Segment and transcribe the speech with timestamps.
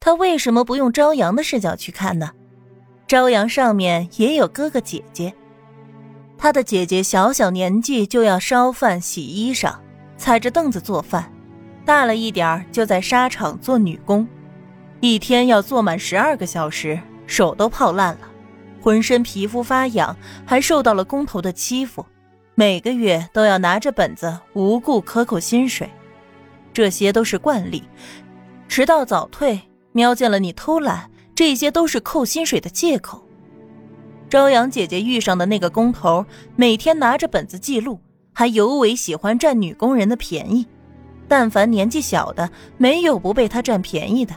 [0.00, 2.30] 他为什么不用朝阳的视角去看呢？
[3.06, 5.34] 朝阳上面也有哥哥姐姐，
[6.38, 9.74] 他的姐姐小小年纪就要烧饭、洗衣裳，
[10.16, 11.24] 踩着凳子做饭；
[11.84, 14.26] 大了一点就在纱厂做女工，
[15.00, 18.30] 一天要做满十二个小时，手都泡烂了，
[18.80, 22.06] 浑身皮肤发痒，还受到了工头的欺负，
[22.54, 25.90] 每个月都要拿着本子无故克扣薪水，
[26.72, 27.82] 这些都是惯例，
[28.68, 29.60] 迟到早退，
[29.92, 31.10] 瞄见了你偷懒。
[31.32, 33.26] 这些都是扣薪水的借口。
[34.28, 37.98] 朝阳姐姐遇上的那个工头，每天拿着本子记录，
[38.34, 40.66] 还尤为喜欢占女工人的便宜。
[41.26, 44.34] 但凡年纪小的，没有不被他占便宜的。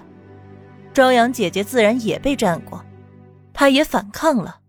[0.93, 2.81] 朝阳姐姐自然也被占过，
[3.53, 4.59] 她也反抗了，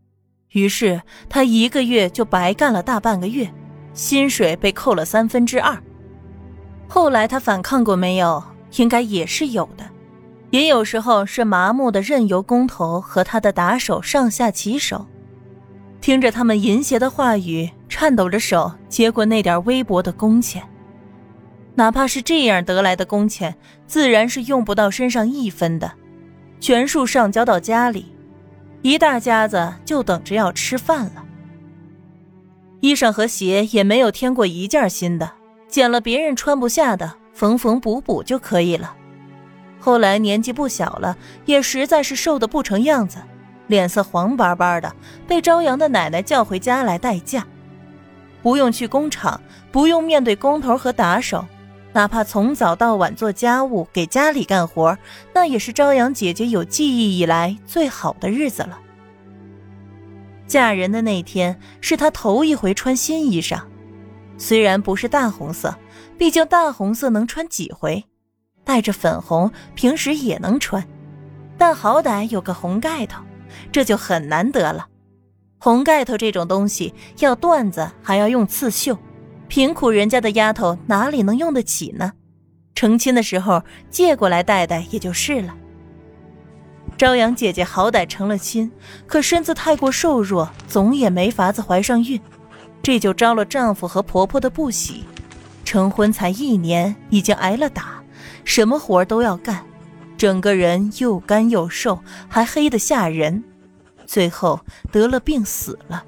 [0.51, 3.49] 于是她一个月就白干了大半个月，
[3.93, 5.81] 薪水被扣了三分之二。
[6.89, 8.43] 后来她反抗过没有？
[8.77, 9.94] 应该也是有的。
[10.51, 15.07] 也有时候是麻木的任由工头和他的打手上下其手，
[16.01, 20.63] 听着他们淫邪的话语，颤抖着手接过那点微薄的工钱。
[21.75, 25.91] 哪怕是这样得来的工钱，自然是用不到身上一分的，
[26.61, 28.15] 全数上交到家里，
[28.83, 31.25] 一大家子就等着要吃饭了。
[32.81, 35.33] 衣裳和鞋也没有添过一件新的，
[35.67, 38.95] 捡了别人穿不下的，缝缝补补就可以了。
[39.85, 43.19] 后来年纪不小了，也实在是瘦得不成样子，
[43.67, 44.91] 脸色黄巴巴的，
[45.29, 47.47] 被朝阳的奶奶叫回家来代驾，
[48.43, 49.39] 不用去工厂，
[49.71, 51.45] 不用面对工头和打手，
[51.93, 54.97] 哪怕从早到晚做家务，给家里干活，
[55.35, 58.81] 那也是朝阳姐姐有记忆以来最好的日子了。
[60.47, 63.61] 嫁人的那天是她头一回穿新衣裳，
[64.39, 65.77] 虽然不是大红色，
[66.17, 68.03] 毕竟大红色能穿几回。
[68.65, 70.85] 带着粉红，平时也能穿，
[71.59, 73.23] 但好歹有个红盖头，
[73.71, 74.87] 这就很难得了。
[75.59, 78.99] 红盖头这种东西要缎子，还要用刺绣，
[79.49, 82.13] 贫苦人家的丫头哪里能用得起呢？
[82.75, 85.55] 成亲的时候借过来戴戴也就是了。
[86.99, 88.71] 朝阳姐姐好歹成了亲，
[89.07, 92.21] 可身子太过瘦弱，总也没法子怀上孕，
[92.83, 95.05] 这就招了丈夫和婆婆的不喜。
[95.65, 98.04] 成婚才一年，已经挨了打。
[98.45, 99.65] 什么活都要干，
[100.17, 103.43] 整个人又干又瘦，还黑得吓人，
[104.07, 104.61] 最后
[104.93, 106.05] 得了病死了。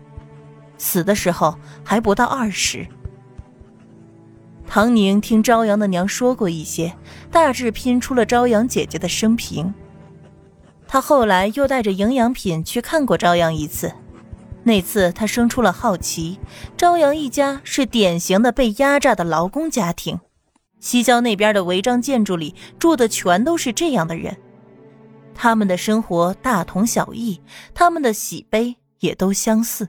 [0.78, 2.86] 死的时候还不到二十。
[4.69, 6.94] 唐宁听朝阳的娘说过一些，
[7.30, 9.72] 大致拼出了朝阳姐姐的生平。
[10.86, 13.92] 她后来又带着营养品去看过朝阳一次，
[14.64, 16.38] 那次她生出了好奇：
[16.76, 20.20] 朝阳一家是典型的被压榨的劳工家庭。
[20.78, 24.37] 西郊那边的违章建筑里住的全都是这样的人，
[25.34, 27.41] 他们的生活大同小异，
[27.75, 29.88] 他们的喜悲也都相似。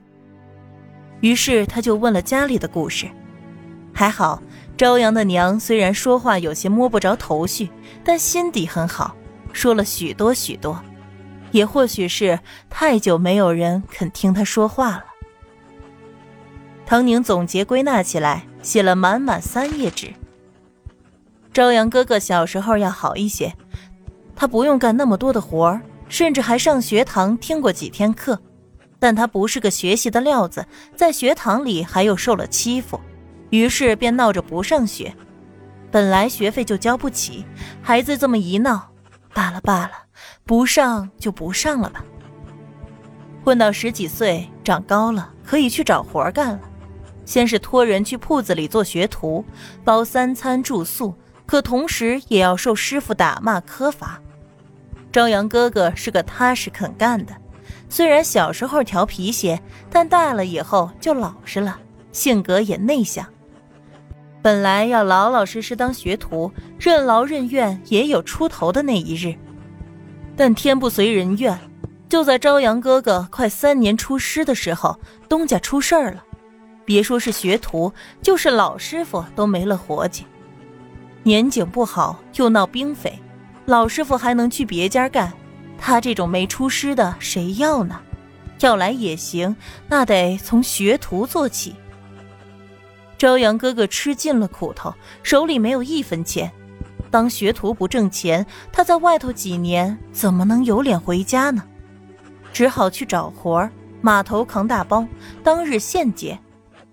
[1.20, 3.08] 于是他就问了家里的故事。
[3.92, 4.42] 还好，
[4.76, 7.68] 朝阳的娘虽然说话有些摸不着头绪，
[8.04, 9.16] 但心底很好，
[9.52, 10.80] 说了许多许多。
[11.50, 12.38] 也或许是
[12.68, 15.04] 太久没有人肯听他说话了。
[16.86, 20.12] 唐宁总结归纳起来，写了满满三页纸。
[21.58, 23.52] 朝阳哥哥小时候要好一些，
[24.36, 28.40] 他不用干那么多的活儿，甚至还上学堂听过几天课。
[29.00, 30.64] 但他不是个学习的料子，
[30.94, 33.00] 在学堂里还又受了欺负，
[33.50, 35.12] 于是便闹着不上学。
[35.90, 37.44] 本来学费就交不起，
[37.82, 38.90] 孩子这么一闹，
[39.34, 39.90] 罢了罢了，
[40.44, 42.04] 不上就不上了吧。
[43.42, 46.60] 混到十几岁，长高了，可以去找活干了。
[47.24, 49.44] 先是托人去铺子里做学徒，
[49.82, 51.12] 包三餐住宿。
[51.48, 54.20] 可同时也要受师傅打骂苛罚。
[55.10, 57.32] 朝阳哥哥是个踏实肯干的，
[57.88, 59.58] 虽然小时候调皮些，
[59.88, 61.78] 但大了以后就老实了，
[62.12, 63.26] 性格也内向。
[64.42, 69.34] 本来要老老实实当学徒，任劳任怨，也有出头的那一日。
[70.36, 71.58] 但天不随人愿，
[72.10, 75.00] 就在朝阳哥哥快三年出师的时候，
[75.30, 76.22] 东家出事儿了，
[76.84, 77.90] 别说是学徒，
[78.20, 80.26] 就是老师傅都没了活计。
[81.22, 83.18] 年景不好，又闹兵匪，
[83.66, 85.32] 老师傅还能去别家干，
[85.76, 88.00] 他这种没出师的谁要呢？
[88.60, 89.54] 要来也行，
[89.88, 91.74] 那得从学徒做起。
[93.18, 96.50] 朝阳哥哥吃尽了苦头，手里没有一分钱，
[97.10, 101.62] 当学徒不挣钱，他在外头几年怎么能有脸回家呢？
[102.52, 105.06] 只好去找活儿码头扛大包，
[105.44, 106.38] 当日现结，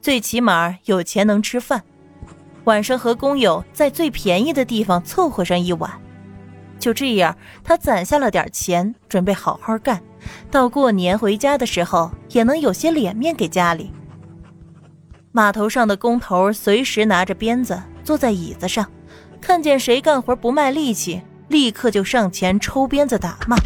[0.02, 1.82] 最起码有钱能吃饭。
[2.66, 5.92] 晚上和工友在最便宜的地方凑合上一晚，
[6.80, 10.02] 就这样，他攒下了点钱，准备好好干，
[10.52, 13.92] 到过年回家的时候也能有些脸面给家里。
[15.32, 18.90] 码头上的工头随时拿着鞭子坐在椅子上，
[19.42, 23.58] 看见谁干活不卖力气，立刻就上前抽鞭子打骂。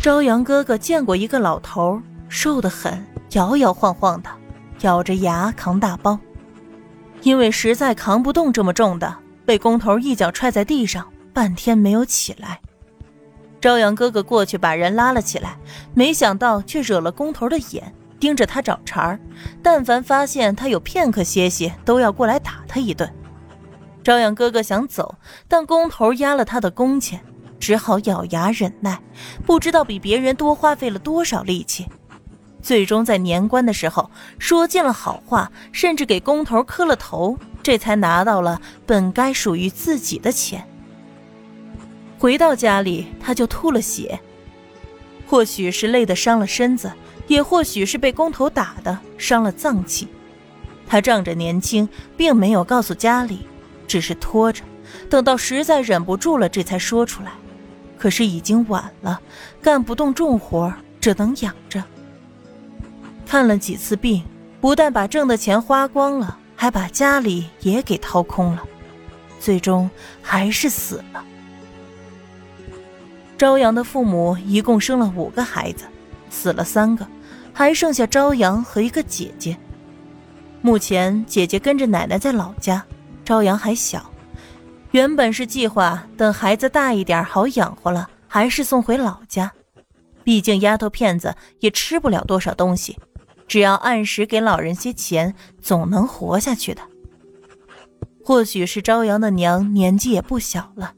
[0.00, 4.30] 朝阳哥哥见过一个老头，瘦得很，摇摇晃晃的，
[4.82, 6.16] 咬着牙扛大包，
[7.22, 12.60] 因为实在扛不动这么重的，被工头一脚踹在地上，半天没有起来。
[13.60, 15.56] 朝阳哥哥过去把人拉了起来，
[15.94, 19.18] 没想到却惹了工头的眼，盯着他找茬儿。
[19.62, 23.12] 但凡发现他有片刻歇息，都要过来打他一顿。
[24.04, 25.16] 朝阳哥哥想走，
[25.48, 27.20] 但工头压了他的工钱。
[27.58, 29.00] 只好咬牙忍耐，
[29.46, 31.88] 不知道比别人多花费了多少力气，
[32.66, 34.10] 最终在年关的时候
[34.40, 40.66] 说尽了好话，甚至给工头磕了头，这才拿到了本该属于自己的钱。
[42.18, 44.18] 回到家里，他就吐了血，
[45.28, 46.92] 或许是累得伤了身子，
[47.28, 50.08] 也或许是被工头打的伤了脏器。
[50.88, 53.46] 他仗着年轻，并没有告诉家里，
[53.86, 54.64] 只是拖着，
[55.08, 57.30] 等到实在忍不住了，这才说出来。
[57.96, 59.20] 可是已经晚了，
[59.62, 61.84] 干不动重活，只能养着。
[63.26, 64.24] 看了几次病，
[64.60, 68.62] 不但把挣的钱花光了，还把家里也给掏空了，
[69.40, 69.90] 最终
[70.22, 71.24] 还是死了。
[73.36, 75.84] 朝阳的父母一共生了五个孩子，
[76.30, 77.06] 死了三个，
[77.52, 79.56] 还剩下朝阳和一个姐姐。
[80.62, 82.82] 目前姐姐跟着奶奶在老家，
[83.24, 84.10] 朝阳还小。
[84.92, 89.52] 原本是计划等孩子大一点好养活了，还是送回老家。
[90.24, 92.98] 毕竟丫头片子也吃不了多少东西，
[93.46, 96.82] 只要按时给老人些钱，总能活下去的。
[98.24, 100.94] 或许是朝阳的娘年纪也不小了，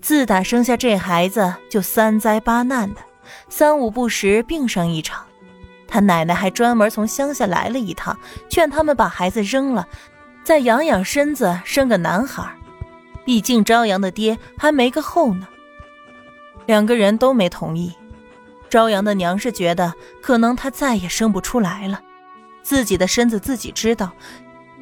[0.00, 3.00] 自打生下这孩子就三灾八难的，
[3.48, 5.24] 三五不时病上一场。
[5.88, 8.18] 他奶奶还专门从乡下来了一趟，
[8.48, 9.86] 劝他们把孩子扔了，
[10.44, 12.44] 再养养身子，生个男孩。
[13.24, 15.48] 毕竟朝阳的爹还没个后呢，
[16.66, 17.92] 两个人都没同意。
[18.68, 22.00] 朝阳的娘是觉得可能他再也生不出来了，
[22.62, 24.12] 自己的身子自己知道，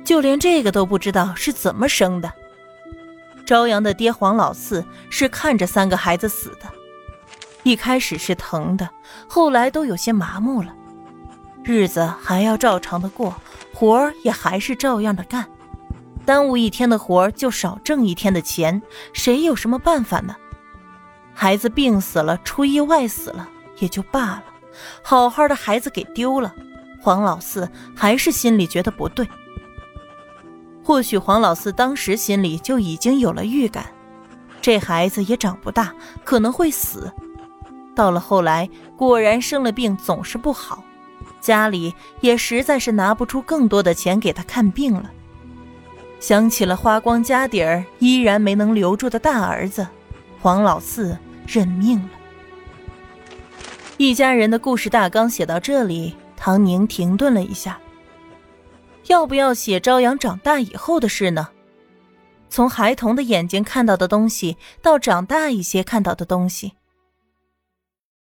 [0.05, 2.33] 就连这个都不知道是怎么生的。
[3.47, 6.67] 朝阳的爹黄老四是看着三个孩子死的，
[7.63, 8.89] 一开始是疼的，
[9.29, 10.75] 后来都有些麻木了，
[11.63, 13.35] 日子还要照常的过，
[13.75, 15.47] 活儿也还是照样的干。
[16.25, 18.81] 耽误一天的活儿就少挣一天的钱，
[19.13, 20.35] 谁有什么办法呢？
[21.35, 23.47] 孩子病死了，出意外死了
[23.79, 24.45] 也就罢了，
[25.03, 26.55] 好好的孩子给丢了，
[27.01, 29.29] 黄老四还是心里觉得不对。
[30.83, 33.87] 或许黄老四当时心里就已经有了预感，
[34.61, 35.95] 这孩子也长不大，
[36.25, 37.11] 可能会死。
[37.97, 40.83] 到了后来，果然生了病，总是不好，
[41.41, 45.11] 家里也实在是拿不出更多的钱给他看病了。
[46.21, 49.87] 想起了花光家底儿依然没能留住的大儿子，
[50.41, 51.17] 黄老四
[51.47, 52.09] 认命了。
[53.97, 57.79] 一家人的故事大纲写到这里，唐宁停顿了一下。
[59.07, 61.49] 要不要写朝阳长大以后的事呢？
[62.49, 66.73] 从孩童的眼睛看到的东西，到长大一些看到的东西。